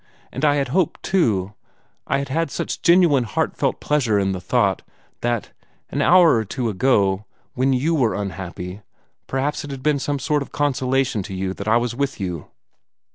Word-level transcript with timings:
And 0.31 0.43
I 0.43 0.55
had 0.55 0.69
hoped, 0.69 1.03
too 1.03 1.53
I 2.07 2.17
had 2.17 2.29
had 2.29 2.49
such 2.49 2.81
genuine 2.81 3.23
heartfelt 3.23 3.79
pleasure 3.79 4.17
in 4.17 4.31
the 4.31 4.41
thought 4.41 4.81
that, 5.21 5.51
an 5.91 6.01
hour 6.01 6.37
or 6.37 6.43
two 6.43 6.69
ago, 6.69 7.25
when 7.53 7.71
you 7.71 7.93
were 7.93 8.15
unhappy, 8.15 8.81
perhaps 9.27 9.63
it 9.63 9.69
had 9.69 9.83
been 9.83 9.99
some 9.99 10.17
sort 10.17 10.41
of 10.41 10.51
consolation 10.51 11.21
to 11.21 11.35
you 11.35 11.53
that 11.53 11.67
I 11.67 11.77
was 11.77 11.93
with 11.95 12.19
you." 12.19 12.47